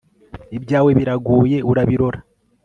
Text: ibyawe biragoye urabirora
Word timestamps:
ibyawe 0.57 0.89
biragoye 0.99 1.57
urabirora 1.71 2.19